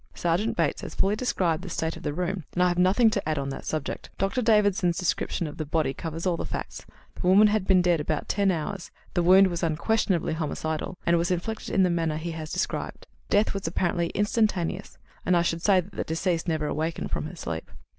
Sergeant 0.15 0.57
Bates 0.57 0.81
has 0.81 0.95
fully 0.95 1.15
described 1.15 1.61
the 1.63 1.69
state 1.69 1.95
of 1.95 2.01
the 2.01 2.11
room, 2.11 2.43
and 2.53 2.63
I 2.63 2.69
have 2.69 2.79
nothing 2.79 3.11
to 3.11 3.29
add 3.29 3.37
on 3.37 3.49
that 3.49 3.67
subject. 3.67 4.09
Dr. 4.17 4.41
Davidson's 4.41 4.97
description 4.97 5.45
of 5.45 5.57
the 5.57 5.63
body 5.67 5.93
covers 5.93 6.25
all 6.25 6.37
the 6.37 6.43
facts: 6.43 6.87
the 7.13 7.27
woman 7.27 7.49
had 7.49 7.67
been 7.67 7.83
dead 7.83 7.99
about 7.99 8.27
ten 8.27 8.49
hours, 8.49 8.89
the 9.13 9.21
wound 9.21 9.45
was 9.45 9.61
unquestionably 9.61 10.33
homicidal, 10.33 10.97
and 11.05 11.19
was 11.19 11.29
inflicted 11.29 11.69
in 11.69 11.83
the 11.83 11.91
manner 11.91 12.15
that 12.15 12.21
he 12.23 12.31
has 12.31 12.51
described. 12.51 13.05
Death 13.29 13.53
was 13.53 13.67
apparently 13.67 14.07
instantaneous, 14.15 14.97
and 15.23 15.37
I 15.37 15.43
should 15.43 15.61
say 15.61 15.79
that 15.81 15.91
the 15.91 16.03
deceased 16.03 16.47
never 16.47 16.65
awakened 16.65 17.11
from 17.11 17.27
her 17.27 17.35
sleep." 17.35 17.69